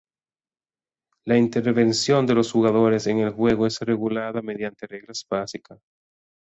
La 1.27 1.37
intervención 1.37 2.25
de 2.25 2.33
los 2.33 2.51
jugadores 2.51 3.05
en 3.05 3.19
el 3.19 3.29
juego 3.33 3.67
es 3.67 3.79
regulada 3.81 4.41
mediante 4.41 4.87
reglas 4.87 5.23
básicas. 5.29 5.79